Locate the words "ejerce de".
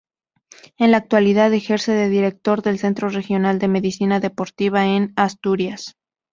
1.53-2.09